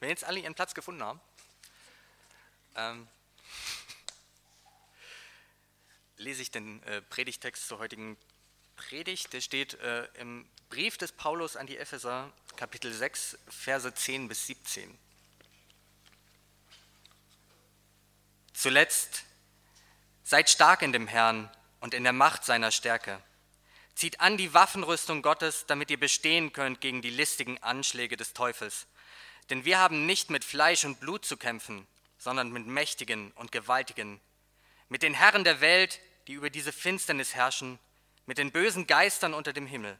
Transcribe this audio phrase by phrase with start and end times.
[0.00, 1.20] Wenn jetzt alle ihren Platz gefunden haben,
[2.76, 3.08] ähm,
[6.16, 8.16] lese ich den äh, Predigtext zur heutigen
[8.76, 9.32] Predigt.
[9.32, 14.46] Der steht äh, im Brief des Paulus an die Epheser, Kapitel 6, Verse 10 bis
[14.46, 14.98] 17.
[18.52, 19.24] Zuletzt,
[20.24, 23.22] seid stark in dem Herrn und in der Macht seiner Stärke.
[23.94, 28.86] Zieht an die Waffenrüstung Gottes, damit ihr bestehen könnt gegen die listigen Anschläge des Teufels.
[29.50, 31.86] Denn wir haben nicht mit Fleisch und Blut zu kämpfen,
[32.18, 34.20] sondern mit Mächtigen und Gewaltigen,
[34.88, 37.78] mit den Herren der Welt, die über diese Finsternis herrschen,
[38.26, 39.98] mit den bösen Geistern unter dem Himmel.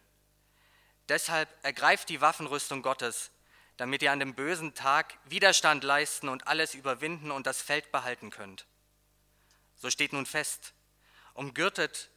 [1.09, 3.31] Deshalb ergreift die Waffenrüstung Gottes,
[3.79, 8.31] damit ihr an dem bösen Tag Widerstand leisten und alles überwinden und das Feld behalten
[8.31, 8.67] könnt.
[9.77, 10.75] So steht nun fest,
[11.33, 12.11] umgürtet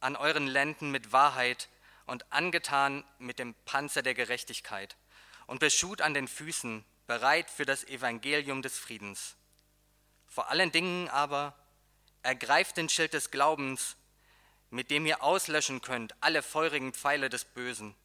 [0.00, 1.68] an euren Lenden mit Wahrheit
[2.06, 4.96] und angetan mit dem Panzer der Gerechtigkeit
[5.48, 9.34] und beschut an den Füßen, bereit für das Evangelium des Friedens.
[10.28, 11.56] Vor allen Dingen aber
[12.22, 13.96] ergreift den Schild des Glaubens,
[14.70, 17.96] mit dem ihr auslöschen könnt alle feurigen Pfeile des Bösen,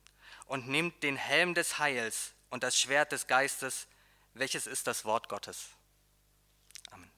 [0.46, 3.88] und nehmt den Helm des Heils und das Schwert des Geistes,
[4.34, 5.68] welches ist das Wort Gottes.
[6.92, 7.12] Amen.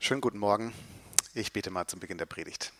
[0.00, 0.74] Schönen guten Morgen.
[1.34, 2.72] Ich bete mal zum Beginn der Predigt.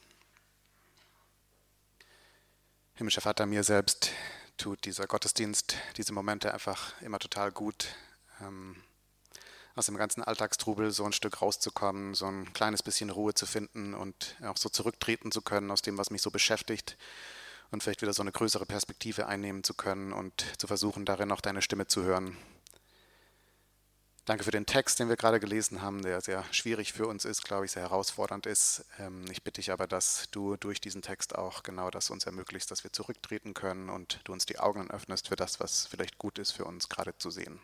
[2.97, 4.13] Himmlischer Vater, mir selbst
[4.57, 7.89] tut dieser Gottesdienst, diese Momente einfach immer total gut,
[8.41, 8.77] ähm,
[9.75, 13.95] aus dem ganzen Alltagstrubel so ein Stück rauszukommen, so ein kleines bisschen Ruhe zu finden
[13.95, 16.97] und auch so zurücktreten zu können aus dem, was mich so beschäftigt
[17.73, 21.41] und vielleicht wieder so eine größere Perspektive einnehmen zu können und zu versuchen, darin auch
[21.41, 22.37] deine Stimme zu hören.
[24.27, 27.45] Danke für den Text, den wir gerade gelesen haben, der sehr schwierig für uns ist,
[27.45, 28.87] glaube ich, sehr herausfordernd ist.
[28.99, 32.71] Ähm, ich bitte dich aber, dass du durch diesen Text auch genau das uns ermöglicht,
[32.71, 36.39] dass wir zurücktreten können und du uns die Augen öffnest für das, was vielleicht gut
[36.39, 37.61] ist für uns gerade zu sehen.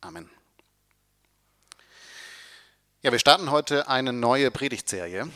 [0.00, 0.30] Amen.
[3.02, 5.28] Ja, wir starten heute eine neue Predigtserie.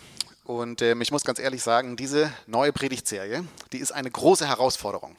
[0.44, 3.44] Und ähm, ich muss ganz ehrlich sagen, diese neue Predigtserie,
[3.74, 5.14] die ist eine große Herausforderung.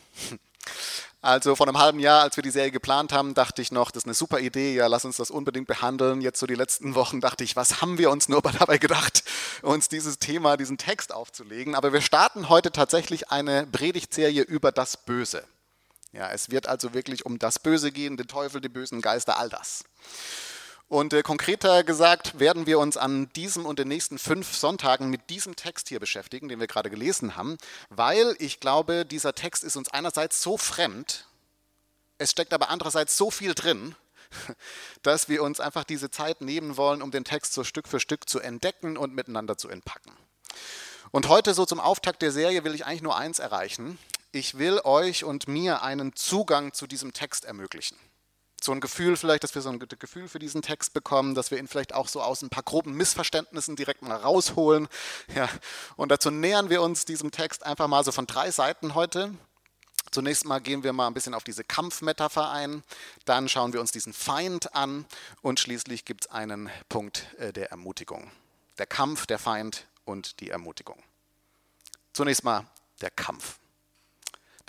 [1.21, 4.03] Also vor einem halben Jahr, als wir die Serie geplant haben, dachte ich noch, das
[4.03, 6.21] ist eine super Idee, ja, lass uns das unbedingt behandeln.
[6.21, 9.23] Jetzt so die letzten Wochen dachte ich, was haben wir uns nur dabei gedacht,
[9.61, 11.75] uns dieses Thema, diesen Text aufzulegen.
[11.75, 15.43] Aber wir starten heute tatsächlich eine Predigtserie über das Böse.
[16.13, 19.49] Ja, es wird also wirklich um das Böse gehen, den Teufel, die bösen Geister, all
[19.49, 19.83] das.
[20.89, 25.29] Und äh, konkreter gesagt werden wir uns an diesem und den nächsten fünf Sonntagen mit
[25.29, 27.57] diesem Text hier beschäftigen, den wir gerade gelesen haben,
[27.89, 31.27] weil ich glaube, dieser Text ist uns einerseits so fremd,
[32.17, 33.95] es steckt aber andererseits so viel drin,
[35.03, 38.27] dass wir uns einfach diese Zeit nehmen wollen, um den Text so Stück für Stück
[38.27, 40.11] zu entdecken und miteinander zu entpacken.
[41.11, 43.99] Und heute so zum Auftakt der Serie will ich eigentlich nur eins erreichen.
[44.31, 47.97] Ich will euch und mir einen Zugang zu diesem Text ermöglichen
[48.63, 51.57] so ein Gefühl vielleicht, dass wir so ein Gefühl für diesen Text bekommen, dass wir
[51.57, 54.87] ihn vielleicht auch so aus ein paar groben Missverständnissen direkt mal rausholen.
[55.35, 55.49] Ja,
[55.95, 59.33] und dazu nähern wir uns diesem Text einfach mal so von drei Seiten heute.
[60.11, 62.83] Zunächst mal gehen wir mal ein bisschen auf diese Kampfmetapher ein,
[63.25, 65.05] dann schauen wir uns diesen Feind an
[65.41, 68.31] und schließlich gibt es einen Punkt äh, der Ermutigung.
[68.79, 71.01] Der Kampf, der Feind und die Ermutigung.
[72.13, 72.65] Zunächst mal
[73.01, 73.59] der Kampf.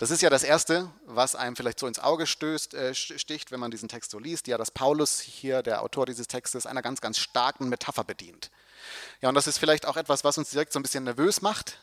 [0.01, 3.59] Das ist ja das Erste, was einem vielleicht so ins Auge stößt, äh, sticht, wenn
[3.59, 7.01] man diesen Text so liest, ja, dass Paulus hier, der Autor dieses Textes, einer ganz,
[7.01, 8.49] ganz starken Metapher bedient.
[9.21, 11.77] Ja, und das ist vielleicht auch etwas, was uns direkt so ein bisschen nervös macht,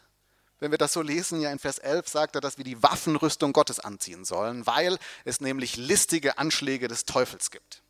[0.59, 3.53] wenn wir das so lesen, ja in Vers 11 sagt er, dass wir die Waffenrüstung
[3.53, 7.83] Gottes anziehen sollen, weil es nämlich listige Anschläge des Teufels gibt.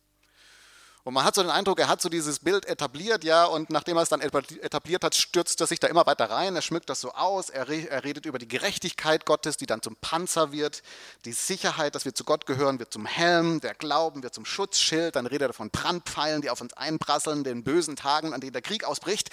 [1.05, 3.97] Und man hat so den Eindruck, er hat so dieses Bild etabliert, ja, und nachdem
[3.97, 6.99] er es dann etabliert hat, stürzt er sich da immer weiter rein, er schmückt das
[6.99, 10.83] so aus, er, er redet über die Gerechtigkeit Gottes, die dann zum Panzer wird,
[11.23, 15.15] die Sicherheit, dass wir zu Gott gehören, wird zum Helm, der Glauben wird zum Schutzschild,
[15.15, 18.61] dann redet er von Brandpfeilen, die auf uns einprasseln, den bösen Tagen, an denen der
[18.61, 19.29] Krieg ausbricht.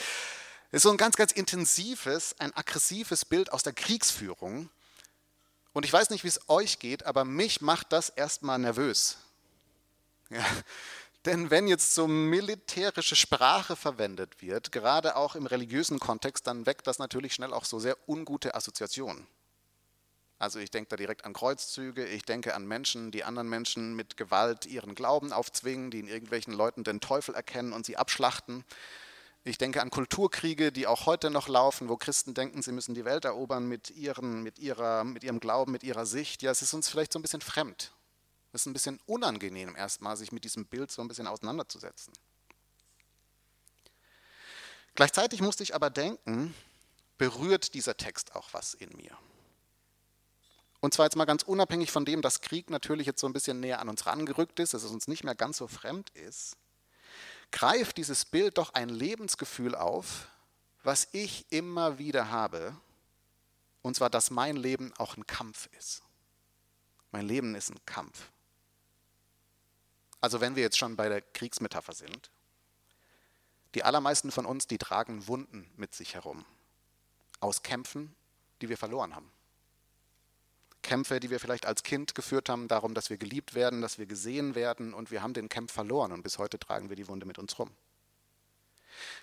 [0.71, 4.71] Es ist so ein ganz, ganz intensives, ein aggressives Bild aus der Kriegsführung.
[5.73, 9.19] Und ich weiß nicht, wie es euch geht, aber mich macht das erstmal nervös.
[10.31, 10.45] Ja,
[11.27, 16.87] denn wenn jetzt so militärische Sprache verwendet wird, gerade auch im religiösen Kontext, dann weckt
[16.87, 19.27] das natürlich schnell auch so sehr ungute Assoziationen.
[20.39, 24.17] Also ich denke da direkt an Kreuzzüge, ich denke an Menschen, die anderen Menschen mit
[24.17, 28.65] Gewalt ihren Glauben aufzwingen, die in irgendwelchen Leuten den Teufel erkennen und sie abschlachten.
[29.45, 33.05] Ich denke an Kulturkriege, die auch heute noch laufen, wo Christen denken, sie müssen die
[33.05, 36.43] Welt erobern mit, ihren, mit, ihrer, mit ihrem Glauben, mit ihrer Sicht.
[36.43, 37.93] Ja, es ist uns vielleicht so ein bisschen fremd.
[38.57, 42.15] Es ist ein bisschen unangenehm, erstmal sich mit diesem Bild so ein bisschen auseinanderzusetzen.
[44.95, 46.55] Gleichzeitig musste ich aber denken,
[47.19, 49.15] berührt dieser Text auch was in mir?
[50.81, 53.61] Und zwar jetzt mal ganz unabhängig von dem, dass Krieg natürlich jetzt so ein bisschen
[53.61, 56.57] näher an uns rangerückt ist, dass es uns nicht mehr ganz so fremd ist,
[57.53, 60.29] greift dieses Bild doch ein Lebensgefühl auf,
[60.83, 62.75] was ich immer wieder habe,
[63.83, 66.01] und zwar, dass mein Leben auch ein Kampf ist.
[67.11, 68.31] Mein Leben ist ein Kampf.
[70.27, 72.33] Also wenn wir jetzt schon bei der Kriegsmetapher sind,
[73.77, 76.45] die allermeisten von uns, die tragen Wunden mit sich herum.
[77.39, 78.13] Aus Kämpfen,
[78.61, 79.31] die wir verloren haben.
[80.83, 84.07] Kämpfe, die wir vielleicht als Kind geführt haben, darum, dass wir geliebt werden, dass wir
[84.07, 87.25] gesehen werden und wir haben den Kampf verloren und bis heute tragen wir die Wunde
[87.25, 87.71] mit uns rum.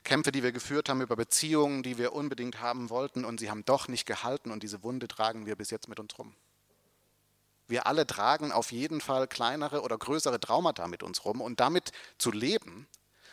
[0.06, 3.66] Kämpfe, die wir geführt haben über Beziehungen, die wir unbedingt haben wollten und sie haben
[3.66, 6.34] doch nicht gehalten und diese Wunde tragen wir bis jetzt mit uns rum.
[7.68, 11.92] Wir alle tragen auf jeden Fall kleinere oder größere Traumata mit uns rum und damit
[12.18, 12.88] zu leben,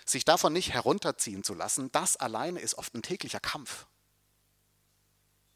[0.06, 3.86] sich davon nicht herunterziehen zu lassen, das alleine ist oft ein täglicher Kampf.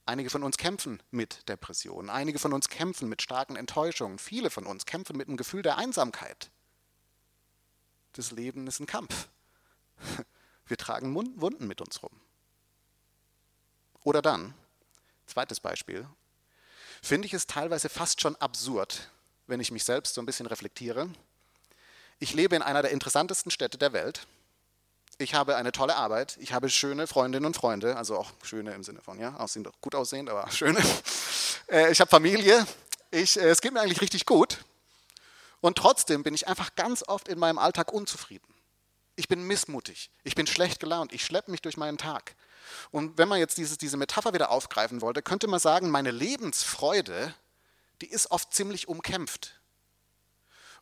[0.07, 4.67] Einige von uns kämpfen mit Depressionen, einige von uns kämpfen mit starken Enttäuschungen, viele von
[4.67, 6.51] uns kämpfen mit einem Gefühl der Einsamkeit.
[8.13, 9.29] Das Leben ist ein Kampf.
[10.67, 12.21] Wir tragen Wunden mit uns rum.
[14.03, 14.55] Oder dann,
[15.27, 16.07] zweites Beispiel,
[17.05, 19.11] finde ich es teilweise fast schon absurd,
[19.47, 21.09] wenn ich mich selbst so ein bisschen reflektiere.
[22.19, 24.27] Ich lebe in einer der interessantesten Städte der Welt.
[25.19, 26.37] Ich habe eine tolle Arbeit.
[26.41, 29.95] Ich habe schöne Freundinnen und Freunde, also auch schöne im Sinne von, ja, aussehen, gut
[29.95, 30.83] aussehend, aber schöne.
[31.69, 32.67] Äh, ich habe Familie.
[33.11, 34.65] Ich, äh, es geht mir eigentlich richtig gut.
[35.61, 38.53] Und trotzdem bin ich einfach ganz oft in meinem Alltag unzufrieden.
[39.17, 40.11] Ich bin missmutig.
[40.25, 41.13] Ich bin schlecht gelaunt.
[41.13, 42.35] Ich schleppe mich durch meinen Tag.
[42.91, 47.35] Und wenn man jetzt dieses, diese Metapher wieder aufgreifen wollte, könnte man sagen, meine Lebensfreude,
[48.01, 49.61] die ist oft ziemlich umkämpft.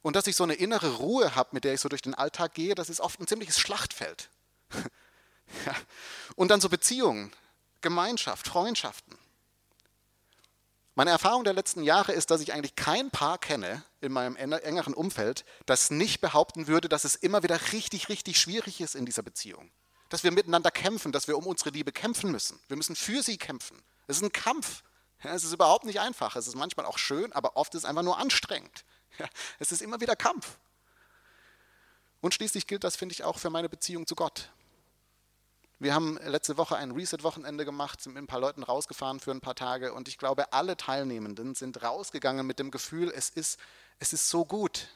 [0.03, 2.55] Und dass ich so eine innere Ruhe habe, mit der ich so durch den Alltag
[2.55, 4.29] gehe, das ist oft ein ziemliches Schlachtfeld.
[5.67, 5.75] ja.
[6.35, 7.33] Und dann so Beziehungen,
[7.81, 9.17] Gemeinschaft, Freundschaften.
[10.95, 14.93] Meine Erfahrung der letzten Jahre ist, dass ich eigentlich kein Paar kenne in meinem engeren
[14.93, 19.23] Umfeld, das nicht behaupten würde, dass es immer wieder richtig, richtig schwierig ist in dieser
[19.23, 19.71] Beziehung
[20.13, 22.61] dass wir miteinander kämpfen, dass wir um unsere Liebe kämpfen müssen.
[22.69, 23.83] Wir müssen für sie kämpfen.
[24.07, 24.83] Es ist ein Kampf.
[25.23, 26.37] Es ist überhaupt nicht einfach.
[26.37, 28.85] Es ist manchmal auch schön, aber oft ist es einfach nur anstrengend.
[29.59, 30.59] Es ist immer wieder Kampf.
[32.21, 34.51] Und schließlich gilt das, finde ich, auch für meine Beziehung zu Gott.
[35.79, 39.41] Wir haben letzte Woche ein Reset-Wochenende gemacht, sind mit ein paar Leuten rausgefahren für ein
[39.41, 43.59] paar Tage und ich glaube, alle Teilnehmenden sind rausgegangen mit dem Gefühl, es ist,
[43.99, 44.89] es ist so gut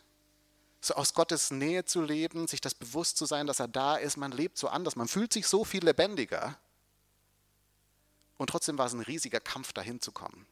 [0.87, 4.17] so aus Gottes Nähe zu leben, sich das bewusst zu sein, dass er da ist.
[4.17, 6.59] Man lebt so anders, man fühlt sich so viel lebendiger.
[8.39, 10.47] Und trotzdem war es ein riesiger Kampf, dahin zu kommen.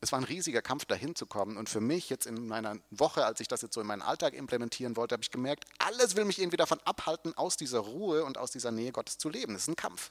[0.00, 1.56] Es war ein riesiger Kampf, dahin zu kommen.
[1.56, 4.34] Und für mich jetzt in meiner Woche, als ich das jetzt so in meinen Alltag
[4.34, 8.36] implementieren wollte, habe ich gemerkt, alles will mich irgendwie davon abhalten, aus dieser Ruhe und
[8.36, 9.54] aus dieser Nähe Gottes zu leben.
[9.54, 10.10] Es ist ein Kampf.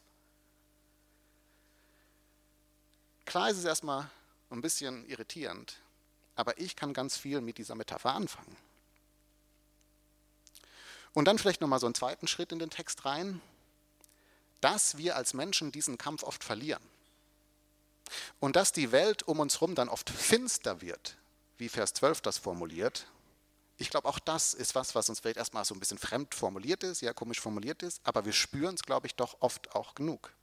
[3.26, 4.10] Klar ist es erstmal
[4.50, 5.82] ein bisschen irritierend,
[6.36, 8.56] aber ich kann ganz viel mit dieser Metapher anfangen.
[11.14, 13.42] Und dann vielleicht nochmal so einen zweiten Schritt in den Text rein,
[14.62, 16.84] dass wir als Menschen diesen Kampf oft verlieren.
[18.40, 21.18] Und dass die Welt um uns herum dann oft finster wird,
[21.58, 23.08] wie Vers 12 das formuliert.
[23.78, 26.84] Ich glaube, auch das ist was, was uns vielleicht erstmal so ein bisschen fremd formuliert
[26.84, 30.34] ist, ja komisch formuliert ist, aber wir spüren es, glaube ich, doch oft auch genug.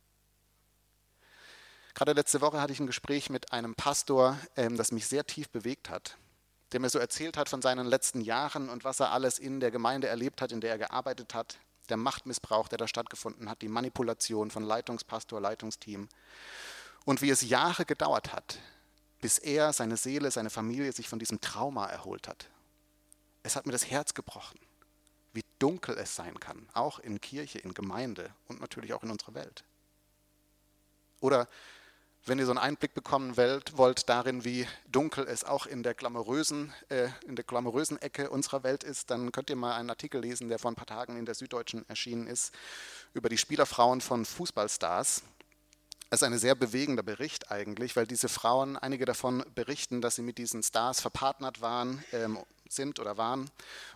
[1.94, 5.48] Gerade letzte Woche hatte ich ein Gespräch mit einem Pastor, ähm, das mich sehr tief
[5.50, 6.16] bewegt hat
[6.72, 9.70] der mir so erzählt hat von seinen letzten Jahren und was er alles in der
[9.70, 11.58] Gemeinde erlebt hat, in der er gearbeitet hat,
[11.88, 16.08] der Machtmissbrauch, der da stattgefunden hat, die Manipulation von Leitungspastor, Leitungsteam
[17.04, 18.58] und wie es Jahre gedauert hat,
[19.20, 22.50] bis er, seine Seele, seine Familie sich von diesem Trauma erholt hat.
[23.42, 24.58] Es hat mir das Herz gebrochen,
[25.32, 29.34] wie dunkel es sein kann, auch in Kirche, in Gemeinde und natürlich auch in unserer
[29.34, 29.64] Welt.
[31.20, 31.48] Oder
[32.28, 36.72] wenn ihr so einen Einblick bekommen wollt darin, wie dunkel es auch in der glamourösen,
[36.88, 40.48] äh, in der glamourösen Ecke unserer Welt ist, dann könnt ihr mal einen Artikel lesen,
[40.48, 42.52] der vor ein paar Tagen in der Süddeutschen erschienen ist,
[43.14, 45.22] über die Spielerfrauen von Fußballstars.
[46.10, 50.22] Es ist ein sehr bewegender Bericht eigentlich, weil diese Frauen, einige davon berichten, dass sie
[50.22, 53.50] mit diesen Stars verpartnert waren, ähm, sind oder waren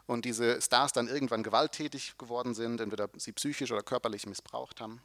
[0.06, 5.02] und diese Stars dann irgendwann gewalttätig geworden sind, entweder sie psychisch oder körperlich missbraucht haben.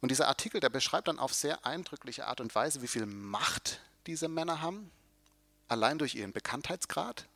[0.00, 3.80] Und dieser Artikel, der beschreibt dann auf sehr eindrückliche Art und Weise, wie viel Macht
[4.06, 4.90] diese Männer haben,
[5.66, 7.26] allein durch ihren Bekanntheitsgrad,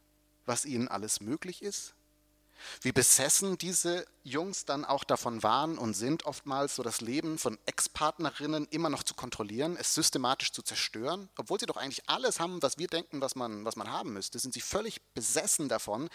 [0.46, 1.94] was ihnen alles möglich ist,
[2.80, 7.58] wie besessen diese Jungs dann auch davon waren und sind, oftmals so das Leben von
[7.66, 12.62] Ex-Partnerinnen immer noch zu kontrollieren, es systematisch zu zerstören, obwohl sie doch eigentlich alles haben,
[12.62, 16.08] was wir denken, was man, was man haben müsste, sind sie völlig besessen davon,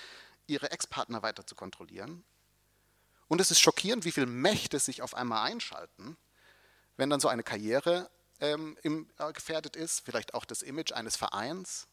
[0.47, 2.23] ihre Ex-Partner weiter zu kontrollieren.
[3.27, 6.15] Und es ist schockierend, wie viele Mächte sich auf einmal einschalten
[6.97, 11.15] wenn dann so eine Karriere ähm, im, äh, gefährdet ist, vielleicht auch das Image eines
[11.15, 11.87] Vereins.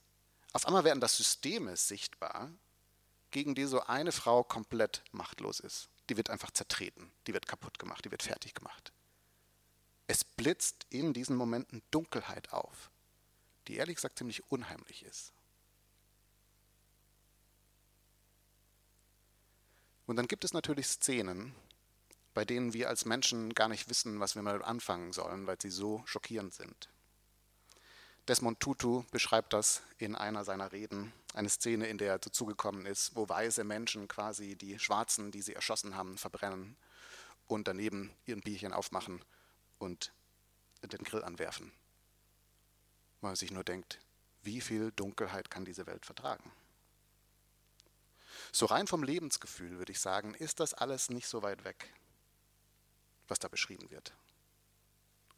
[0.52, 2.50] Auf einmal werden das Systeme sichtbar,
[3.30, 5.88] gegen die so eine Frau komplett machtlos ist.
[6.08, 8.92] Die wird einfach zertreten, die wird kaputt gemacht, die wird fertig gemacht.
[10.06, 12.90] Es blitzt in diesen Momenten Dunkelheit auf,
[13.66, 15.32] die ehrlich gesagt ziemlich unheimlich ist.
[20.06, 21.54] Und dann gibt es natürlich Szenen,
[22.34, 25.70] bei denen wir als Menschen gar nicht wissen, was wir mal anfangen sollen, weil sie
[25.70, 26.90] so schockierend sind.
[28.26, 33.14] Desmond Tutu beschreibt das in einer seiner Reden, eine Szene, in der er dazugekommen ist,
[33.14, 36.76] wo weiße Menschen quasi die Schwarzen, die sie erschossen haben, verbrennen
[37.46, 39.22] und daneben ihren Bierchen aufmachen
[39.78, 40.12] und
[40.82, 41.70] den Grill anwerfen.
[43.20, 44.00] Weil man sich nur denkt,
[44.42, 46.50] wie viel Dunkelheit kann diese Welt vertragen?
[48.52, 51.92] So rein vom Lebensgefühl würde ich sagen, ist das alles nicht so weit weg
[53.28, 54.12] was da beschrieben wird.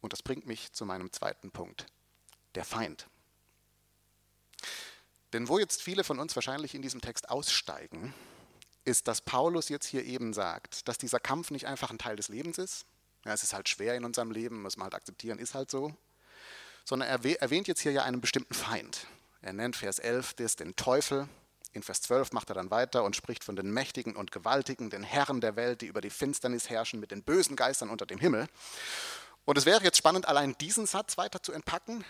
[0.01, 1.85] Und das bringt mich zu meinem zweiten Punkt,
[2.55, 3.07] der Feind.
[5.33, 8.13] Denn wo jetzt viele von uns wahrscheinlich in diesem Text aussteigen,
[8.85, 12.29] ist, dass Paulus jetzt hier eben sagt, dass dieser Kampf nicht einfach ein Teil des
[12.29, 12.85] Lebens ist.
[13.25, 15.93] Ja, es ist halt schwer in unserem Leben, muss man halt akzeptieren, ist halt so.
[16.85, 19.05] Sondern er erwähnt jetzt hier ja einen bestimmten Feind.
[19.41, 21.27] Er nennt Vers 11 das den Teufel,
[21.77, 25.03] in Vers 12 macht er dann weiter und spricht von den Mächtigen und Gewaltigen, den
[25.03, 28.47] Herren der Welt, die über die Finsternis herrschen, mit den bösen Geistern unter dem Himmel.
[29.45, 32.03] Und es wäre jetzt spannend, allein diesen Satz weiter zu entpacken.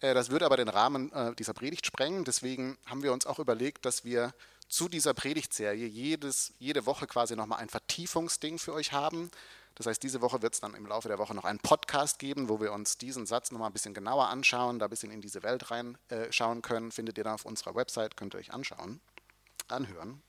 [0.00, 2.24] Äh, das würde aber den Rahmen äh, dieser Predigt sprengen.
[2.24, 4.32] Deswegen haben wir uns auch überlegt, dass wir
[4.68, 9.30] zu dieser Predigtserie jedes, jede Woche quasi nochmal ein Vertiefungsding für euch haben.
[9.74, 12.48] Das heißt, diese Woche wird es dann im Laufe der Woche noch einen Podcast geben,
[12.48, 15.42] wo wir uns diesen Satz nochmal ein bisschen genauer anschauen, da ein bisschen in diese
[15.42, 16.92] Welt reinschauen äh, können.
[16.92, 19.00] Findet ihr dann auf unserer Website, könnt ihr euch anschauen
[19.72, 20.22] anhören.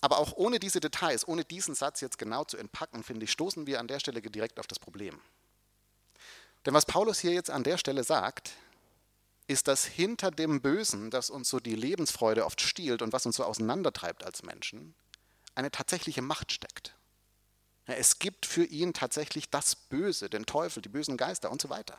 [0.00, 3.66] Aber auch ohne diese Details, ohne diesen Satz jetzt genau zu entpacken, finde ich, stoßen
[3.66, 5.20] wir an der Stelle direkt auf das Problem.
[6.64, 8.52] Denn was Paulus hier jetzt an der Stelle sagt,
[9.46, 13.36] ist, dass hinter dem Bösen, das uns so die Lebensfreude oft stiehlt und was uns
[13.36, 14.94] so auseinandertreibt als Menschen,
[15.54, 16.94] eine tatsächliche Macht steckt.
[17.86, 21.98] es gibt für ihn tatsächlich das Böse, den Teufel, die bösen Geister und so weiter.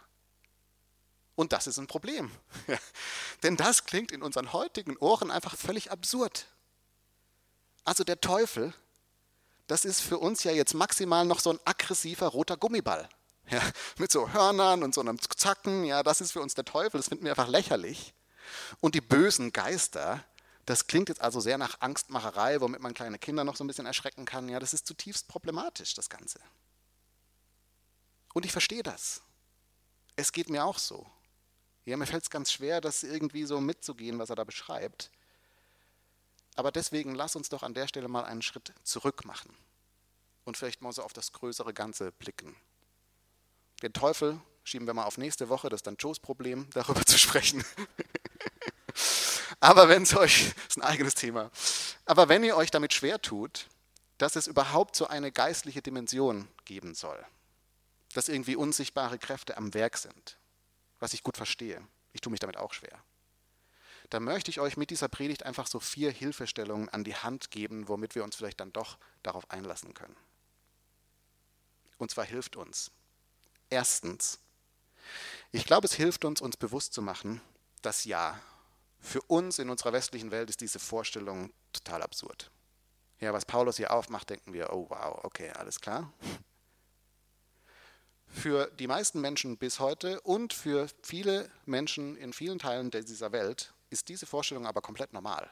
[1.35, 2.31] Und das ist ein Problem.
[3.43, 6.47] Denn das klingt in unseren heutigen Ohren einfach völlig absurd.
[7.83, 8.73] Also der Teufel,
[9.67, 13.09] das ist für uns ja jetzt maximal noch so ein aggressiver roter Gummiball.
[13.49, 13.61] Ja,
[13.97, 17.09] mit so Hörnern und so einem Zacken, ja, das ist für uns der Teufel, das
[17.09, 18.13] finden wir einfach lächerlich.
[18.79, 20.23] Und die bösen Geister,
[20.65, 23.85] das klingt jetzt also sehr nach Angstmacherei, womit man kleine Kinder noch so ein bisschen
[23.85, 24.47] erschrecken kann.
[24.47, 26.39] Ja, das ist zutiefst problematisch, das Ganze.
[28.33, 29.21] Und ich verstehe das.
[30.15, 31.05] Es geht mir auch so.
[31.85, 35.11] Ja, mir fällt es ganz schwer, das irgendwie so mitzugehen, was er da beschreibt.
[36.55, 39.55] Aber deswegen lass uns doch an der Stelle mal einen Schritt zurück machen
[40.43, 42.55] und vielleicht mal so auf das größere Ganze blicken.
[43.81, 47.17] Den Teufel schieben wir mal auf nächste Woche, das ist dann Joes Problem, darüber zu
[47.17, 47.63] sprechen.
[49.59, 51.51] Aber wenn es euch, das ist ein eigenes Thema,
[52.05, 53.67] aber wenn ihr euch damit schwer tut,
[54.17, 57.25] dass es überhaupt so eine geistliche Dimension geben soll,
[58.13, 60.37] dass irgendwie unsichtbare Kräfte am Werk sind,
[61.01, 61.85] was ich gut verstehe.
[62.13, 63.03] Ich tue mich damit auch schwer.
[64.09, 67.87] Da möchte ich euch mit dieser Predigt einfach so vier Hilfestellungen an die Hand geben,
[67.87, 70.15] womit wir uns vielleicht dann doch darauf einlassen können.
[71.97, 72.91] Und zwar hilft uns.
[73.69, 74.39] Erstens,
[75.51, 77.41] ich glaube, es hilft uns, uns bewusst zu machen,
[77.81, 78.39] dass ja,
[78.99, 82.51] für uns in unserer westlichen Welt ist diese Vorstellung total absurd.
[83.19, 86.11] Ja, was Paulus hier aufmacht, denken wir, oh wow, okay, alles klar
[88.31, 93.73] für die meisten Menschen bis heute und für viele Menschen in vielen Teilen dieser Welt
[93.89, 95.51] ist diese Vorstellung aber komplett normal.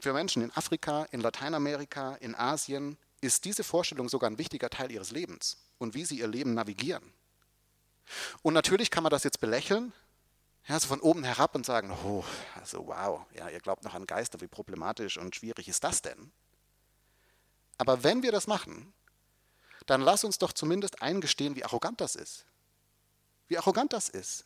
[0.00, 4.90] Für Menschen in Afrika, in Lateinamerika, in Asien ist diese Vorstellung sogar ein wichtiger Teil
[4.90, 7.12] ihres Lebens und wie sie ihr Leben navigieren.
[8.42, 9.92] Und natürlich kann man das jetzt belächeln,
[10.66, 12.24] ja, so von oben herab und sagen, oh,
[12.58, 16.32] also wow, ja, ihr glaubt noch an Geister, wie problematisch und schwierig ist das denn?
[17.76, 18.92] Aber wenn wir das machen,
[19.86, 22.46] dann lass uns doch zumindest eingestehen, wie arrogant das ist.
[23.48, 24.44] Wie arrogant das ist.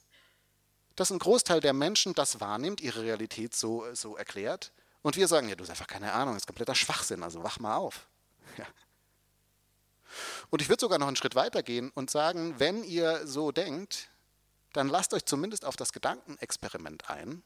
[0.96, 5.48] Dass ein Großteil der Menschen das wahrnimmt, ihre Realität so, so erklärt, und wir sagen,
[5.48, 8.08] ja, du hast einfach keine Ahnung, das ist kompletter Schwachsinn, also wach mal auf.
[8.56, 8.66] Ja.
[10.50, 14.10] Und ich würde sogar noch einen Schritt weiter gehen und sagen, wenn ihr so denkt,
[14.72, 17.42] dann lasst euch zumindest auf das Gedankenexperiment ein,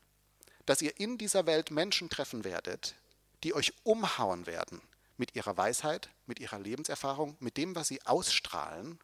[0.67, 2.95] dass ihr in dieser Welt Menschen treffen werdet,
[3.43, 4.81] die euch umhauen werden,
[5.23, 8.99] mit ihrer Weisheit, mit ihrer Lebenserfahrung, mit dem, was sie ausstrahlen.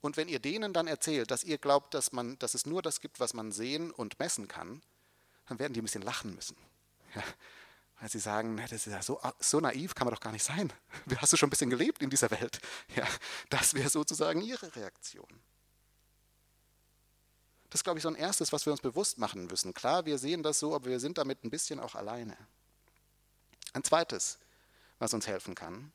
[0.00, 3.02] Und wenn ihr denen dann erzählt, dass ihr glaubt, dass, man, dass es nur das
[3.02, 4.80] gibt, was man sehen und messen kann,
[5.44, 6.56] dann werden die ein bisschen lachen müssen.
[7.14, 7.22] Ja,
[8.00, 10.72] Weil sie sagen, das ist ja so, so naiv kann man doch gar nicht sein.
[11.18, 12.58] Hast du schon ein bisschen gelebt in dieser Welt?
[12.96, 13.06] Ja,
[13.50, 15.28] das wäre sozusagen ihre Reaktion.
[17.68, 19.74] Das ist, glaube ich, so ein erstes, was wir uns bewusst machen müssen.
[19.74, 22.38] Klar, wir sehen das so, aber wir sind damit ein bisschen auch alleine.
[23.74, 24.38] Ein zweites,
[25.00, 25.90] was uns helfen kann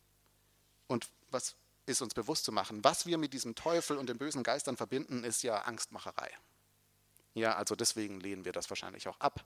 [0.88, 4.44] und was ist uns bewusst zu machen, was wir mit diesem Teufel und den bösen
[4.44, 6.30] Geistern verbinden, ist ja Angstmacherei.
[7.34, 9.44] Ja, also deswegen lehnen wir das wahrscheinlich auch ab,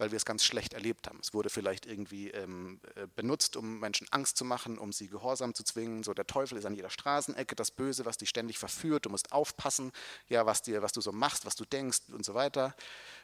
[0.00, 1.18] weil wir es ganz schlecht erlebt haben.
[1.22, 5.54] Es wurde vielleicht irgendwie ähm, äh, benutzt, um Menschen Angst zu machen, um sie gehorsam
[5.54, 6.02] zu zwingen.
[6.02, 9.04] So der Teufel ist an jeder Straßenecke, das Böse, was dich ständig verführt.
[9.04, 9.92] Du musst aufpassen,
[10.28, 12.74] ja, was dir, was du so machst, was du denkst und so weiter.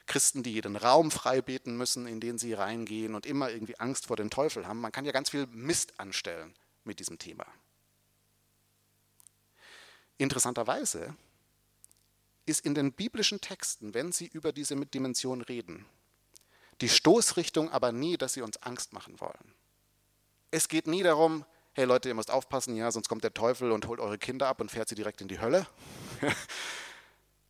[0.05, 4.09] Christen, die jeden Raum frei beten müssen, in den sie reingehen und immer irgendwie Angst
[4.09, 4.81] vor dem Teufel haben.
[4.81, 6.55] Man kann ja ganz viel Mist anstellen
[6.85, 7.47] mit diesem Thema.
[10.19, 11.17] Interessanterweise
[12.45, 15.87] ist in den biblischen Texten, wenn sie über diese Dimension reden,
[16.81, 19.55] die Stoßrichtung aber nie, dass sie uns Angst machen wollen.
[20.51, 23.87] Es geht nie darum, hey Leute, ihr müsst aufpassen, ja, sonst kommt der Teufel und
[23.87, 25.67] holt eure Kinder ab und fährt sie direkt in die Hölle.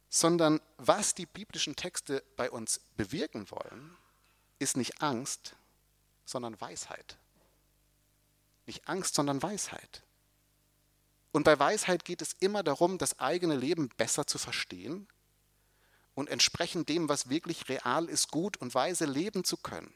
[0.08, 3.96] Sondern was die biblischen Texte bei uns bewirken wollen,
[4.58, 5.54] ist nicht Angst,
[6.24, 7.18] sondern Weisheit.
[8.66, 10.02] Nicht Angst, sondern Weisheit.
[11.32, 15.06] Und bei Weisheit geht es immer darum, das eigene Leben besser zu verstehen
[16.16, 19.94] und entsprechend dem, was wirklich real ist, gut und weise leben zu können.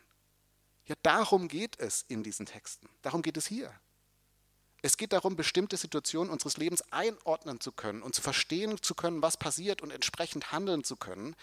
[0.86, 2.88] Ja, darum geht es in diesen Texten.
[3.02, 3.72] Darum geht es hier.
[4.82, 9.22] Es geht darum, bestimmte Situationen unseres Lebens einordnen zu können und zu verstehen zu können,
[9.22, 11.34] was passiert und entsprechend handeln zu können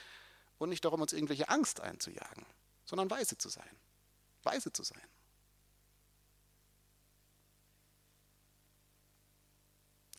[0.60, 2.46] und nicht darum, uns irgendwelche Angst einzujagen,
[2.86, 3.69] sondern weise zu sein.
[4.43, 5.01] Weise zu sein.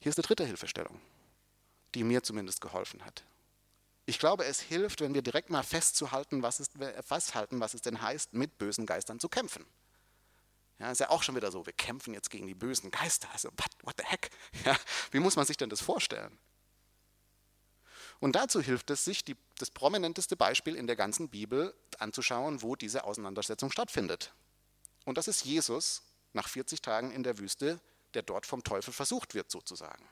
[0.01, 1.01] Hier ist eine dritte Hilfestellung,
[1.95, 3.25] die mir zumindest geholfen hat.
[4.09, 6.71] Ich glaube, es hilft, wenn wir direkt mal festzuhalten, was es,
[7.05, 9.67] festhalten, was es denn heißt, mit bösen Geistern zu kämpfen.
[10.79, 13.29] Ja, ist ja auch schon wieder so, wir kämpfen jetzt gegen die bösen Geister.
[13.35, 14.31] Also, what, what the heck?
[14.65, 14.75] Ja,
[15.11, 16.39] wie muss man sich denn das vorstellen?
[18.19, 22.77] Und dazu hilft es, sich die, das prominenteste Beispiel in der ganzen Bibel anzuschauen, wo
[22.77, 24.33] diese Auseinandersetzung stattfindet.
[25.05, 26.01] Und das ist Jesus
[26.33, 27.79] nach 40 Tagen in der Wüste,
[28.15, 30.09] der dort vom Teufel versucht wird, sozusagen.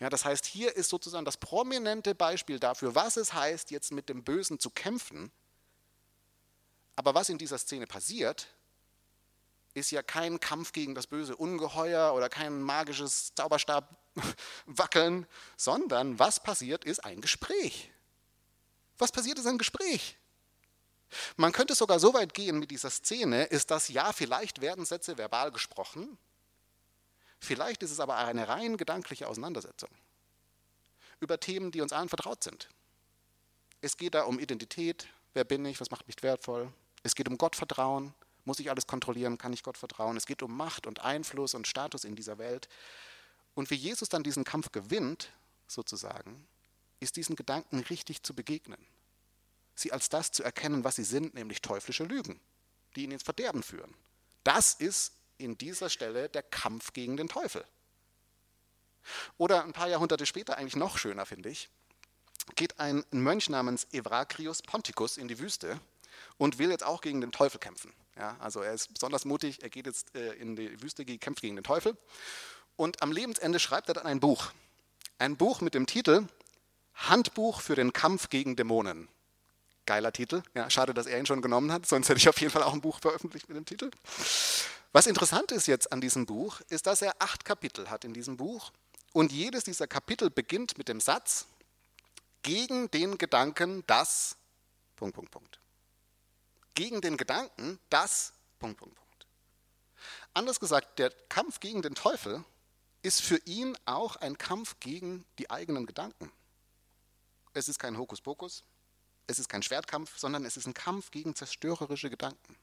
[0.00, 4.08] Ja, das heißt, hier ist sozusagen das prominente Beispiel dafür, was es heißt, jetzt mit
[4.08, 5.30] dem Bösen zu kämpfen.
[6.96, 8.48] Aber was in dieser Szene passiert,
[9.74, 16.84] ist ja kein Kampf gegen das böse Ungeheuer oder kein magisches Zauberstab-Wackeln, sondern was passiert,
[16.84, 17.92] ist ein Gespräch.
[18.98, 20.16] Was passiert, ist ein Gespräch.
[21.36, 25.18] Man könnte sogar so weit gehen mit dieser Szene, ist das ja, vielleicht werden Sätze
[25.18, 26.18] verbal gesprochen,
[27.40, 29.90] Vielleicht ist es aber eine rein gedankliche Auseinandersetzung
[31.20, 32.68] über Themen, die uns allen vertraut sind.
[33.82, 36.72] Es geht da um Identität, wer bin ich, was macht mich wertvoll.
[37.02, 40.16] Es geht um Gottvertrauen, muss ich alles kontrollieren, kann ich Gott vertrauen.
[40.16, 42.68] Es geht um Macht und Einfluss und Status in dieser Welt.
[43.54, 45.30] Und wie Jesus dann diesen Kampf gewinnt,
[45.66, 46.46] sozusagen,
[47.00, 48.84] ist diesen Gedanken richtig zu begegnen.
[49.74, 52.40] Sie als das zu erkennen, was sie sind, nämlich teuflische Lügen,
[52.96, 53.94] die ihn ins Verderben führen.
[54.44, 57.64] Das ist in dieser Stelle der Kampf gegen den Teufel.
[59.38, 61.68] Oder ein paar Jahrhunderte später, eigentlich noch schöner finde ich,
[62.56, 65.80] geht ein Mönch namens Evagrius Ponticus in die Wüste
[66.36, 67.92] und will jetzt auch gegen den Teufel kämpfen.
[68.16, 71.56] Ja, also er ist besonders mutig, er geht jetzt äh, in die Wüste, kämpft gegen
[71.56, 71.96] den Teufel.
[72.76, 74.52] Und am Lebensende schreibt er dann ein Buch.
[75.18, 76.26] Ein Buch mit dem Titel
[76.94, 79.08] Handbuch für den Kampf gegen Dämonen.
[79.86, 80.42] Geiler Titel.
[80.54, 82.74] Ja, schade, dass er ihn schon genommen hat, sonst hätte ich auf jeden Fall auch
[82.74, 83.90] ein Buch veröffentlicht mit dem Titel.
[84.92, 88.36] Was interessant ist jetzt an diesem Buch, ist, dass er acht Kapitel hat in diesem
[88.36, 88.72] Buch
[89.12, 91.46] und jedes dieser Kapitel beginnt mit dem Satz,
[92.42, 94.36] gegen den Gedanken, dass,
[94.96, 95.60] Punkt, Punkt, Punkt.
[96.74, 99.26] Gegen den Gedanken, dass, Punkt, Punkt, Punkt.
[100.32, 102.44] Anders gesagt, der Kampf gegen den Teufel
[103.02, 106.32] ist für ihn auch ein Kampf gegen die eigenen Gedanken.
[107.52, 108.64] Es ist kein Hokuspokus,
[109.26, 112.56] es ist kein Schwertkampf, sondern es ist ein Kampf gegen zerstörerische Gedanken.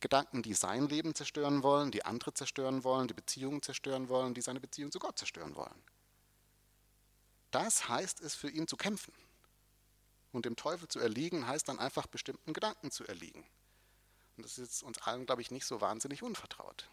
[0.00, 4.40] Gedanken, die sein Leben zerstören wollen, die andere zerstören wollen, die Beziehungen zerstören wollen, die
[4.40, 5.82] seine Beziehung zu Gott zerstören wollen.
[7.50, 9.12] Das heißt es für ihn zu kämpfen.
[10.32, 13.44] Und dem Teufel zu erliegen, heißt dann einfach bestimmten Gedanken zu erliegen.
[14.36, 16.88] Und das ist uns allen, glaube ich, nicht so wahnsinnig unvertraut.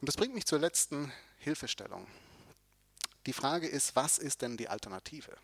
[0.00, 2.06] Und das bringt mich zur letzten Hilfestellung.
[3.26, 5.34] Die Frage ist, was ist denn die Alternative?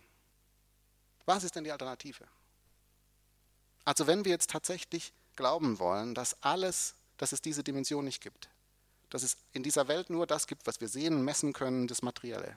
[1.24, 2.26] Was ist denn die Alternative?
[3.84, 8.48] Also wenn wir jetzt tatsächlich glauben wollen, dass alles, dass es diese Dimension nicht gibt,
[9.08, 12.56] dass es in dieser Welt nur das gibt, was wir sehen, messen können, das Materielle,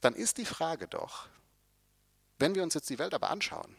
[0.00, 1.28] dann ist die Frage doch,
[2.38, 3.76] wenn wir uns jetzt die Welt aber anschauen,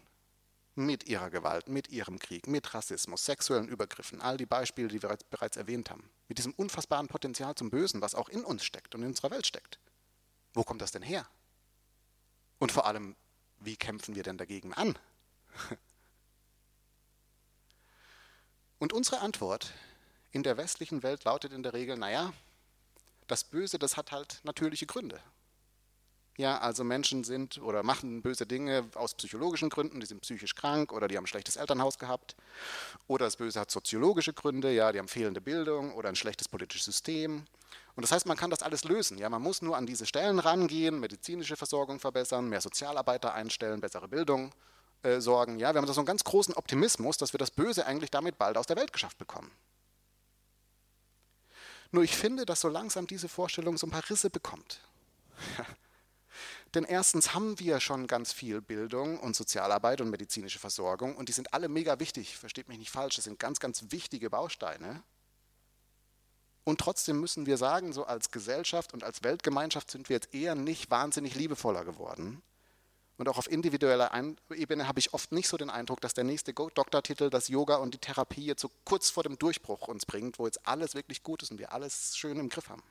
[0.76, 5.18] mit ihrer Gewalt, mit ihrem Krieg, mit Rassismus, sexuellen Übergriffen, all die Beispiele, die wir
[5.30, 9.02] bereits erwähnt haben, mit diesem unfassbaren Potenzial zum Bösen, was auch in uns steckt und
[9.02, 9.80] in unserer Welt steckt.
[10.54, 11.28] Wo kommt das denn her?
[12.60, 13.16] Und vor allem,
[13.60, 14.98] wie kämpfen wir denn dagegen an?
[18.80, 19.74] Und unsere Antwort
[20.32, 22.34] in der westlichen Welt lautet in der Regel, naja,
[23.28, 25.20] das Böse, das hat halt natürliche Gründe.
[26.38, 30.94] Ja, also Menschen sind oder machen böse Dinge aus psychologischen Gründen, die sind psychisch krank
[30.94, 32.38] oder die haben ein schlechtes Elternhaus gehabt.
[33.08, 36.86] Oder das Böse hat soziologische Gründe, ja, die haben fehlende Bildung oder ein schlechtes politisches
[36.86, 37.46] System.
[37.98, 39.18] Und das heißt, man kann das alles lösen.
[39.18, 44.08] Ja, man muss nur an diese Stellen rangehen, medizinische Versorgung verbessern, mehr Sozialarbeiter einstellen, bessere
[44.08, 44.54] Bildung
[45.04, 45.60] äh, sorgen.
[45.60, 48.58] Ja, wir haben so einen ganz großen Optimismus, dass wir das Böse eigentlich damit bald
[48.58, 49.52] aus der Welt geschafft bekommen.
[51.92, 54.82] Nur ich finde, dass so langsam diese Vorstellung so ein paar Risse bekommt.
[56.76, 61.34] Denn erstens haben wir schon ganz viel Bildung und Sozialarbeit und medizinische Versorgung und die
[61.34, 65.02] sind alle mega wichtig, versteht mich nicht falsch, das sind ganz, ganz wichtige Bausteine.
[66.64, 70.54] Und trotzdem müssen wir sagen, so als Gesellschaft und als Weltgemeinschaft sind wir jetzt eher
[70.54, 72.44] nicht wahnsinnig liebevoller geworden.
[73.20, 74.12] Und auch auf individueller
[74.50, 77.94] Ebene habe ich oft nicht so den Eindruck, dass der nächste Doktortitel, das Yoga und
[77.94, 81.44] die Therapie jetzt so kurz vor dem Durchbruch uns bringt, wo jetzt alles wirklich gut
[81.44, 82.82] ist und wir alles schön im Griff haben.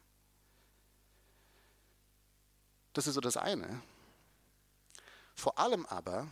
[2.92, 3.80] Das ist so das eine.
[5.34, 6.28] Vor allem aber,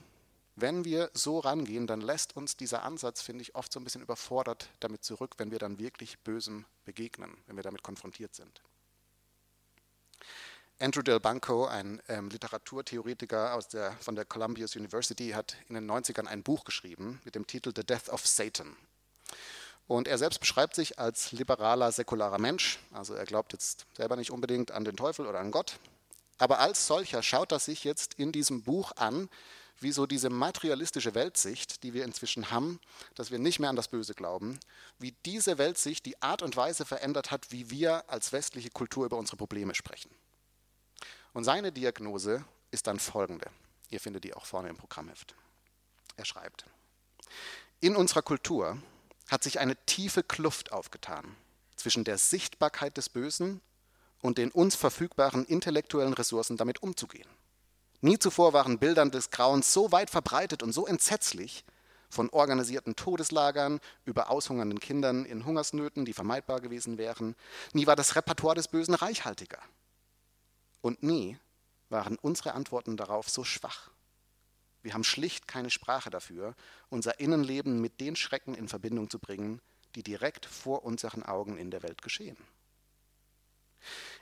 [0.57, 4.03] wenn wir so rangehen, dann lässt uns dieser Ansatz, finde ich, oft so ein bisschen
[4.03, 8.61] überfordert damit zurück, wenn wir dann wirklich Bösem begegnen, wenn wir damit konfrontiert sind.
[10.79, 15.91] Andrew Del Banco, ein ähm, Literaturtheoretiker aus der, von der Columbia University, hat in den
[15.91, 18.77] 90ern ein Buch geschrieben mit dem Titel The Death of Satan.
[19.87, 22.79] Und er selbst beschreibt sich als liberaler, säkularer Mensch.
[22.93, 25.79] Also er glaubt jetzt selber nicht unbedingt an den Teufel oder an Gott,
[26.37, 29.31] aber als solcher schaut er sich jetzt in diesem Buch an,
[29.81, 32.81] wie so diese materialistische Weltsicht, die wir inzwischen haben,
[33.15, 34.61] dass wir nicht mehr an das Böse glauben,
[34.99, 39.17] wie diese Weltsicht die Art und Weise verändert hat, wie wir als westliche Kultur über
[39.17, 40.11] unsere Probleme sprechen.
[41.37, 43.51] Und seine Diagnose ist dann folgende.
[43.91, 45.35] Ihr findet die auch vorne im Programmheft.
[46.17, 46.65] Er schreibt,
[47.79, 48.79] in unserer Kultur
[49.29, 51.37] hat sich eine tiefe Kluft aufgetan
[51.77, 53.61] zwischen der Sichtbarkeit des Bösen
[54.23, 57.29] und den uns verfügbaren intellektuellen Ressourcen damit umzugehen.
[58.01, 61.67] Nie zuvor waren Bildern des Grauens so weit verbreitet und so entsetzlich,
[62.09, 67.37] von organisierten Todeslagern über aushungernden Kindern in Hungersnöten, die vermeidbar gewesen wären.
[67.75, 69.59] Nie war das Repertoire des Bösen reichhaltiger.
[70.81, 71.39] Und nie
[71.89, 73.91] waren unsere Antworten darauf so schwach.
[74.83, 76.55] Wir haben schlicht keine Sprache dafür,
[76.91, 79.61] unser Innenleben mit den Schrecken in Verbindung zu bringen,
[79.95, 82.37] die direkt vor unseren Augen in der Welt geschehen.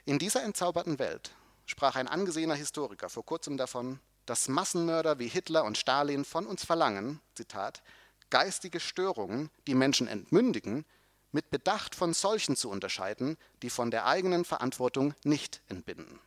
[0.05, 5.65] In dieser entzauberten Welt sprach ein angesehener Historiker vor kurzem davon, dass Massenmörder wie Hitler
[5.65, 7.83] und Stalin von uns verlangen, Zitat,
[8.29, 10.85] geistige Störungen, die Menschen entmündigen,
[11.31, 16.19] mit Bedacht von solchen zu unterscheiden, die von der eigenen Verantwortung nicht entbinden.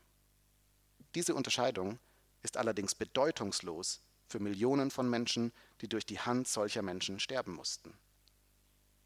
[1.15, 1.99] Diese Unterscheidung
[2.43, 7.95] ist allerdings bedeutungslos für Millionen von Menschen, die durch die Hand solcher Menschen sterben mussten.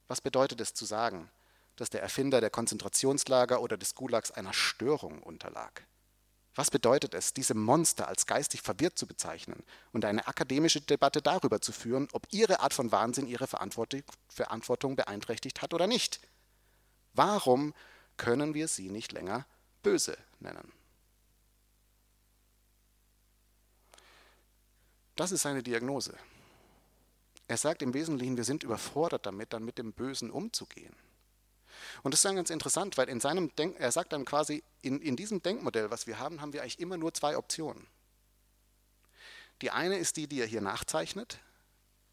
[0.09, 1.31] Was bedeutet es zu sagen,
[1.77, 5.87] dass der Erfinder der Konzentrationslager oder des Gulags einer Störung unterlag.
[6.55, 11.63] Was bedeutet es, diese Monster als geistig verwirrt zu bezeichnen und eine akademische Debatte darüber
[11.63, 16.21] zu führen, ob ihre Art von Wahnsinn ihre Verantwortung beeinträchtigt hat oder nicht?
[17.15, 17.73] Warum
[18.19, 19.47] können wir sie nicht länger
[19.83, 20.71] böse nennen?
[25.17, 26.17] Das ist seine Diagnose.
[27.49, 30.95] Er sagt im Wesentlichen, wir sind überfordert damit, dann mit dem Bösen umzugehen.
[32.03, 35.01] Und das ist dann ganz interessant, weil in seinem Denk er sagt dann quasi, in,
[35.01, 37.87] in diesem Denkmodell, was wir haben, haben wir eigentlich immer nur zwei Optionen.
[39.61, 41.39] Die eine ist die, die er hier nachzeichnet,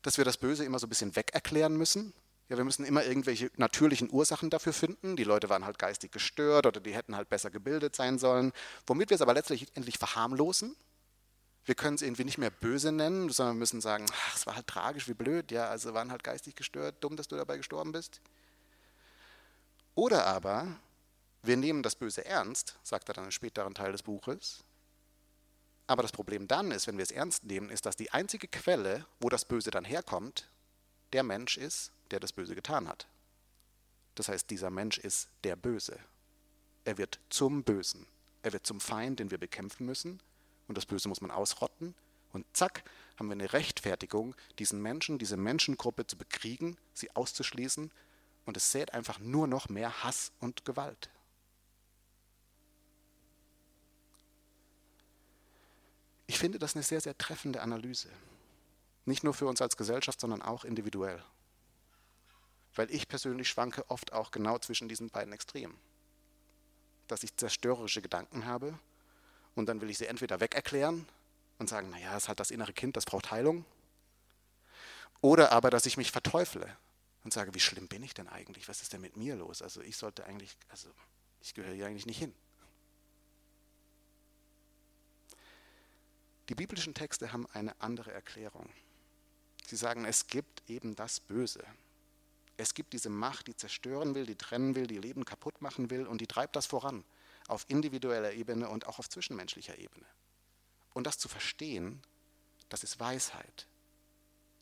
[0.01, 2.13] dass wir das Böse immer so ein bisschen wegerklären müssen.
[2.47, 5.15] Ja, wir müssen immer irgendwelche natürlichen Ursachen dafür finden.
[5.15, 8.53] Die Leute waren halt geistig gestört oder die hätten halt besser gebildet sein sollen.
[8.87, 10.75] Womit wir es aber letztlich endlich verharmlosen.
[11.69, 14.55] Wir können es irgendwie nicht mehr böse nennen, sondern wir müssen sagen, ach, es war
[14.55, 15.51] halt tragisch, wie blöd.
[15.51, 18.21] Ja, also waren halt geistig gestört, dumm, dass du dabei gestorben bist.
[19.93, 20.79] Oder aber
[21.43, 24.63] wir nehmen das Böse ernst, sagt er dann im späteren Teil des Buches.
[25.85, 29.05] Aber das Problem dann ist, wenn wir es ernst nehmen, ist, dass die einzige Quelle,
[29.19, 30.49] wo das Böse dann herkommt,
[31.13, 33.05] der Mensch ist, der das Böse getan hat.
[34.15, 35.99] Das heißt, dieser Mensch ist der Böse.
[36.83, 38.07] Er wird zum Bösen.
[38.41, 40.19] Er wird zum Feind, den wir bekämpfen müssen.
[40.69, 41.95] Und das Böse muss man ausrotten.
[42.31, 42.83] Und zack,
[43.17, 47.91] haben wir eine Rechtfertigung, diesen Menschen, diese Menschengruppe zu bekriegen, sie auszuschließen
[48.45, 51.09] und es sät einfach nur noch mehr Hass und Gewalt.
[56.27, 58.09] Ich finde das eine sehr, sehr treffende Analyse.
[59.05, 61.23] Nicht nur für uns als Gesellschaft, sondern auch individuell.
[62.75, 65.75] Weil ich persönlich schwanke oft auch genau zwischen diesen beiden Extremen.
[67.07, 68.77] Dass ich zerstörerische Gedanken habe
[69.55, 71.05] und dann will ich sie entweder wegerklären
[71.57, 73.65] und sagen, naja, es halt das innere Kind, das braucht Heilung.
[75.21, 76.75] Oder aber, dass ich mich verteufle
[77.23, 78.67] und sage, wie schlimm bin ich denn eigentlich?
[78.69, 79.61] Was ist denn mit mir los?
[79.61, 80.89] Also ich sollte eigentlich, also
[81.41, 82.33] ich gehöre hier eigentlich nicht hin.
[86.47, 88.67] Die biblischen Texte haben eine andere Erklärung.
[89.67, 91.63] Sie sagen, es gibt eben das Böse.
[92.57, 96.07] Es gibt diese Macht, die zerstören will, die trennen will, die Leben kaputt machen will
[96.07, 97.03] und die treibt das voran,
[97.49, 100.05] auf individueller Ebene und auch auf zwischenmenschlicher Ebene.
[100.93, 102.01] Und das zu verstehen,
[102.69, 103.67] das ist Weisheit.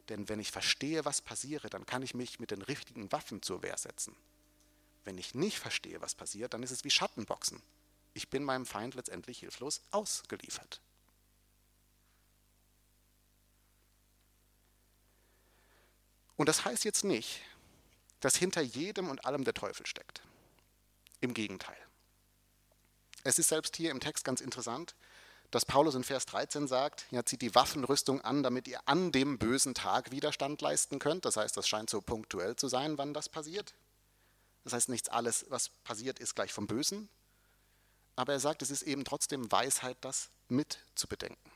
[0.09, 3.61] Denn wenn ich verstehe, was passiere, dann kann ich mich mit den richtigen Waffen zur
[3.61, 4.15] Wehr setzen.
[5.03, 7.61] Wenn ich nicht verstehe, was passiert, dann ist es wie Schattenboxen.
[8.13, 10.81] Ich bin meinem Feind letztendlich hilflos ausgeliefert.
[16.37, 17.41] Und das heißt jetzt nicht,
[18.19, 20.21] dass hinter jedem und allem der Teufel steckt.
[21.19, 21.86] Im Gegenteil.
[23.27, 24.95] Es ist selbst hier im Text ganz interessant,
[25.51, 29.37] dass Paulus in Vers 13 sagt, ja, zieht die Waffenrüstung an, damit ihr an dem
[29.37, 31.25] bösen Tag Widerstand leisten könnt.
[31.25, 33.73] Das heißt, das scheint so punktuell zu sein, wann das passiert.
[34.63, 37.09] Das heißt, nichts alles, was passiert, ist gleich vom Bösen.
[38.15, 41.51] Aber er sagt, es ist eben trotzdem Weisheit, das mitzubedenken.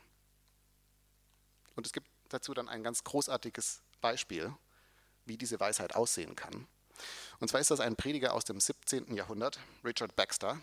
[1.77, 4.53] Und es gibt dazu dann ein ganz großartiges Beispiel
[5.23, 6.67] wie diese Weisheit aussehen kann.
[7.39, 9.15] Und zwar ist das ein Prediger aus dem 17.
[9.15, 10.59] Jahrhundert, Richard Baxter.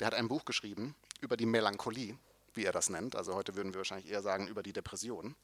[0.00, 2.18] Der hat ein Buch geschrieben über die Melancholie,
[2.54, 3.14] wie er das nennt.
[3.14, 5.36] Also heute würden wir wahrscheinlich eher sagen über die Depression.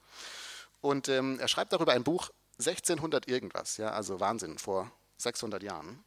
[0.80, 6.02] Und ähm, er schreibt darüber ein Buch 1600 irgendwas, ja, also Wahnsinn, vor 600 Jahren.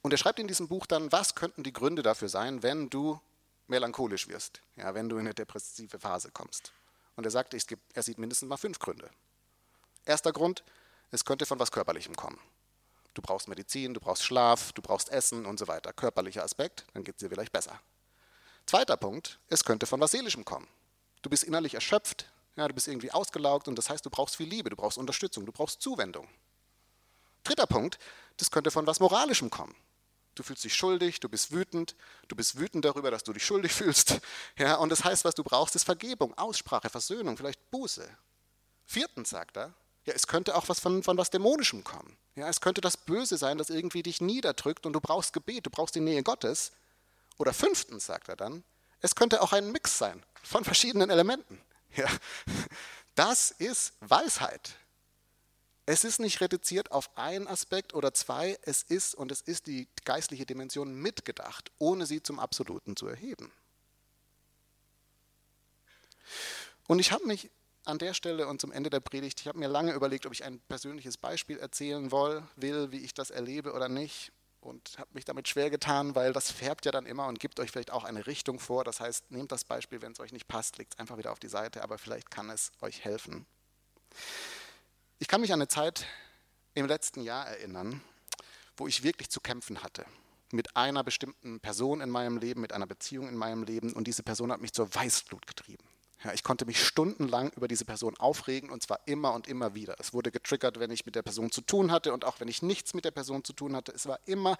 [0.00, 3.20] Und er schreibt in diesem Buch dann, was könnten die Gründe dafür sein, wenn du
[3.66, 6.72] melancholisch wirst, ja, wenn du in eine depressive Phase kommst.
[7.16, 7.54] Und er sagt,
[7.94, 9.10] er sieht mindestens mal fünf Gründe.
[10.06, 10.64] Erster Grund,
[11.10, 12.38] es könnte von was Körperlichem kommen.
[13.18, 15.92] Du brauchst Medizin, du brauchst Schlaf, du brauchst Essen und so weiter.
[15.92, 17.80] Körperlicher Aspekt, dann geht es dir vielleicht besser.
[18.64, 20.68] Zweiter Punkt, es könnte von was Seelischem kommen.
[21.22, 24.46] Du bist innerlich erschöpft, ja, du bist irgendwie ausgelaugt und das heißt, du brauchst viel
[24.46, 26.28] Liebe, du brauchst Unterstützung, du brauchst Zuwendung.
[27.42, 27.98] Dritter Punkt,
[28.36, 29.74] das könnte von was Moralischem kommen.
[30.36, 31.96] Du fühlst dich schuldig, du bist wütend,
[32.28, 34.20] du bist wütend darüber, dass du dich schuldig fühlst.
[34.56, 38.08] Ja, und das heißt, was du brauchst, ist Vergebung, Aussprache, Versöhnung, vielleicht Buße.
[38.84, 39.74] Viertens sagt er,
[40.08, 42.16] ja, es könnte auch was von, von was Dämonischem kommen.
[42.34, 45.70] Ja, es könnte das Böse sein, das irgendwie dich niederdrückt und du brauchst Gebet, du
[45.70, 46.72] brauchst die Nähe Gottes.
[47.36, 48.64] Oder fünftens, sagt er dann,
[49.00, 51.60] es könnte auch ein Mix sein von verschiedenen Elementen.
[51.94, 52.06] Ja,
[53.14, 54.76] das ist Weisheit.
[55.84, 59.88] Es ist nicht reduziert auf einen Aspekt oder zwei, es ist und es ist die
[60.04, 63.50] geistliche Dimension mitgedacht, ohne sie zum Absoluten zu erheben.
[66.86, 67.50] Und ich habe mich
[67.88, 70.44] an der Stelle und zum Ende der Predigt, ich habe mir lange überlegt, ob ich
[70.44, 74.32] ein persönliches Beispiel erzählen will, wie ich das erlebe oder nicht.
[74.60, 77.70] Und habe mich damit schwer getan, weil das färbt ja dann immer und gibt euch
[77.70, 78.84] vielleicht auch eine Richtung vor.
[78.84, 81.38] Das heißt, nehmt das Beispiel, wenn es euch nicht passt, legt es einfach wieder auf
[81.38, 83.46] die Seite, aber vielleicht kann es euch helfen.
[85.20, 86.06] Ich kann mich an eine Zeit
[86.74, 88.02] im letzten Jahr erinnern,
[88.76, 90.04] wo ich wirklich zu kämpfen hatte
[90.50, 94.22] mit einer bestimmten Person in meinem Leben, mit einer Beziehung in meinem Leben und diese
[94.22, 95.84] Person hat mich zur Weißblut getrieben.
[96.24, 99.94] Ja, ich konnte mich stundenlang über diese Person aufregen und zwar immer und immer wieder.
[100.00, 102.60] Es wurde getriggert, wenn ich mit der Person zu tun hatte und auch wenn ich
[102.60, 103.92] nichts mit der Person zu tun hatte.
[103.92, 104.56] Es war immer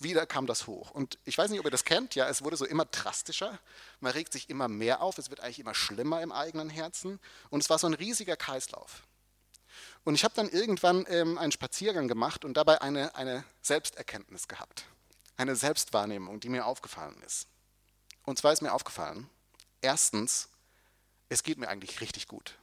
[0.00, 0.90] wieder kam das hoch.
[0.90, 3.60] Und ich weiß nicht, ob ihr das kennt, ja, es wurde so immer drastischer.
[4.00, 7.62] Man regt sich immer mehr auf, es wird eigentlich immer schlimmer im eigenen Herzen und
[7.62, 9.04] es war so ein riesiger Kreislauf.
[10.02, 14.86] Und ich habe dann irgendwann ähm, einen Spaziergang gemacht und dabei eine, eine Selbsterkenntnis gehabt.
[15.36, 17.46] Eine Selbstwahrnehmung, die mir aufgefallen ist.
[18.24, 19.28] Und zwar ist mir aufgefallen,
[19.80, 20.48] erstens,
[21.28, 22.58] es geht mir eigentlich richtig gut.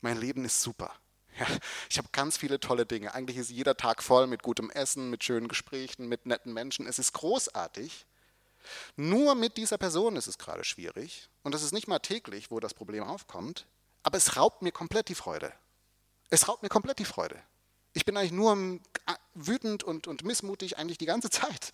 [0.00, 0.94] Mein Leben ist super.
[1.38, 1.46] Ja,
[1.90, 3.14] ich habe ganz viele tolle Dinge.
[3.14, 6.86] Eigentlich ist jeder Tag voll mit gutem Essen, mit schönen Gesprächen, mit netten Menschen.
[6.86, 8.06] Es ist großartig.
[8.96, 11.28] Nur mit dieser Person ist es gerade schwierig.
[11.42, 13.66] Und das ist nicht mal täglich, wo das Problem aufkommt.
[14.02, 15.52] Aber es raubt mir komplett die Freude.
[16.30, 17.40] Es raubt mir komplett die Freude.
[17.92, 18.80] Ich bin eigentlich nur
[19.34, 21.72] wütend und, und missmutig eigentlich die ganze Zeit.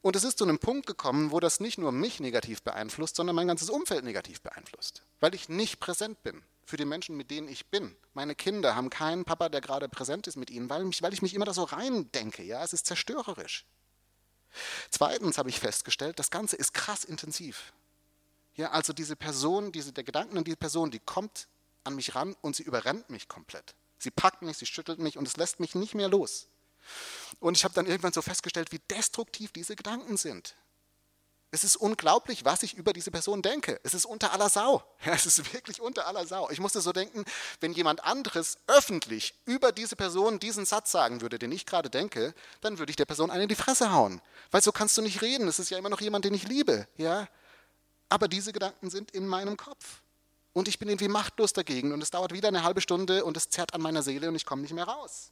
[0.00, 3.34] Und es ist zu einem Punkt gekommen, wo das nicht nur mich negativ beeinflusst, sondern
[3.36, 7.48] mein ganzes Umfeld negativ beeinflusst, weil ich nicht präsent bin für die Menschen, mit denen
[7.48, 7.96] ich bin.
[8.14, 11.22] Meine Kinder haben keinen Papa, der gerade präsent ist mit ihnen, weil, mich, weil ich
[11.22, 12.42] mich immer da so rein denke.
[12.42, 13.64] Ja, es ist zerstörerisch.
[14.90, 17.72] Zweitens habe ich festgestellt, das Ganze ist krass intensiv.
[18.54, 21.48] Ja, also diese Person, diese, der Gedanken an diese Person, die kommt
[21.84, 23.74] an mich ran und sie überrennt mich komplett.
[23.98, 26.48] Sie packt mich, sie schüttelt mich und es lässt mich nicht mehr los.
[27.40, 30.54] Und ich habe dann irgendwann so festgestellt, wie destruktiv diese Gedanken sind.
[31.50, 33.80] Es ist unglaublich, was ich über diese Person denke.
[33.82, 34.82] Es ist unter aller Sau.
[35.04, 36.50] Es ist wirklich unter aller Sau.
[36.50, 37.24] Ich musste so denken,
[37.60, 42.34] wenn jemand anderes öffentlich über diese Person diesen Satz sagen würde, den ich gerade denke,
[42.60, 44.20] dann würde ich der Person eine in die Fresse hauen.
[44.50, 45.48] Weil so kannst du nicht reden.
[45.48, 46.86] Es ist ja immer noch jemand, den ich liebe.
[46.98, 47.28] Ja?
[48.10, 50.02] Aber diese Gedanken sind in meinem Kopf.
[50.52, 51.92] Und ich bin irgendwie machtlos dagegen.
[51.92, 54.44] Und es dauert wieder eine halbe Stunde und es zerrt an meiner Seele und ich
[54.44, 55.30] komme nicht mehr raus.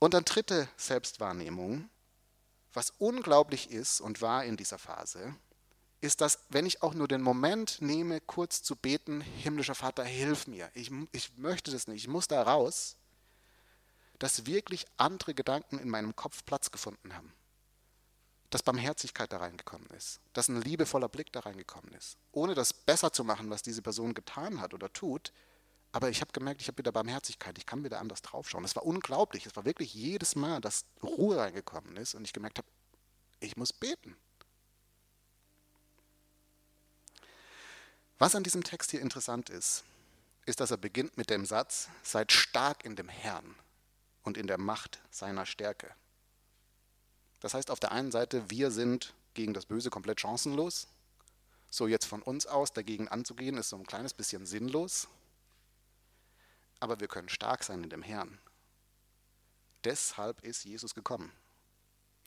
[0.00, 1.88] Und dann dritte Selbstwahrnehmung
[2.72, 5.34] was unglaublich ist und war in dieser Phase,
[6.00, 10.46] ist, dass wenn ich auch nur den Moment nehme, kurz zu beten, himmlischer Vater, hilf
[10.46, 12.96] mir, ich, ich möchte das nicht, ich muss da raus,
[14.18, 17.32] dass wirklich andere Gedanken in meinem Kopf Platz gefunden haben.
[18.50, 23.12] Dass Barmherzigkeit da reingekommen ist, dass ein liebevoller Blick da reingekommen ist, ohne das besser
[23.12, 25.32] zu machen, was diese Person getan hat oder tut,
[25.92, 28.62] aber ich habe gemerkt, ich habe wieder Barmherzigkeit, ich kann wieder anders draufschauen.
[28.62, 29.46] Das war unglaublich.
[29.46, 32.68] Es war wirklich jedes Mal, dass Ruhe reingekommen ist und ich gemerkt habe,
[33.40, 34.16] ich muss beten.
[38.18, 39.82] Was an diesem Text hier interessant ist,
[40.46, 43.56] ist, dass er beginnt mit dem Satz, seid stark in dem Herrn
[44.22, 45.92] und in der Macht seiner Stärke.
[47.40, 50.86] Das heißt auf der einen Seite, wir sind gegen das Böse komplett chancenlos.
[51.70, 55.08] So jetzt von uns aus dagegen anzugehen, ist so ein kleines bisschen sinnlos
[56.80, 58.38] aber wir können stark sein in dem Herrn.
[59.84, 61.32] Deshalb ist Jesus gekommen.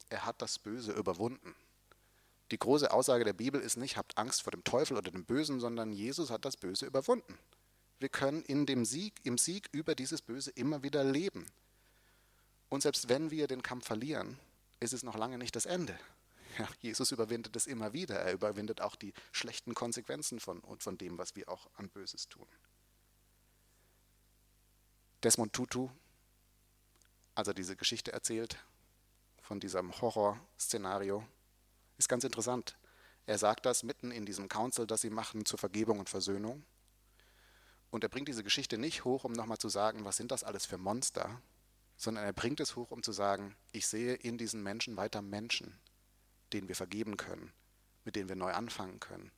[0.10, 1.56] Er hat das Böse überwunden.
[2.52, 5.60] Die große Aussage der Bibel ist nicht, habt Angst vor dem Teufel oder dem Bösen,
[5.60, 7.38] sondern Jesus hat das Böse überwunden.
[8.00, 11.48] Wir können in dem Sieg, im Sieg über dieses Böse immer wieder leben.
[12.70, 14.38] Und selbst wenn wir den Kampf verlieren,
[14.80, 15.98] ist es noch lange nicht das Ende.
[16.60, 18.16] Ja, Jesus überwindet es immer wieder.
[18.20, 22.46] Er überwindet auch die schlechten Konsequenzen von, von dem, was wir auch an Böses tun.
[25.24, 25.90] Desmond Tutu,
[27.34, 28.58] als er diese Geschichte erzählt
[29.42, 31.26] von diesem Horrorszenario,
[31.98, 32.78] ist ganz interessant.
[33.26, 36.66] Er sagt das mitten in diesem Council, das sie machen zur Vergebung und Versöhnung.
[37.90, 40.66] Und er bringt diese Geschichte nicht hoch, um nochmal zu sagen, was sind das alles
[40.66, 41.42] für Monster,
[41.96, 45.80] sondern er bringt es hoch, um zu sagen, ich sehe in diesen Menschen weiter Menschen,
[46.52, 47.54] denen wir vergeben können,
[48.04, 49.32] mit denen wir neu anfangen können,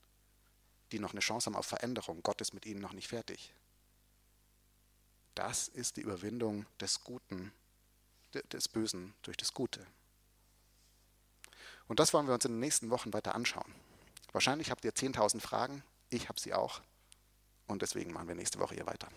[0.92, 2.24] die noch eine Chance haben auf Veränderung.
[2.24, 3.54] Gott ist mit ihnen noch nicht fertig.
[5.36, 7.52] Das ist die Überwindung des Guten,
[8.52, 9.86] des Bösen durch das Gute.
[11.88, 13.72] Und das wollen wir uns in den nächsten Wochen weiter anschauen.
[14.32, 16.82] Wahrscheinlich habt ihr 10.000 Fragen, ich habe sie auch.
[17.68, 19.10] Und deswegen machen wir nächste Woche hier weiter.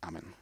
[0.00, 0.34] Amen.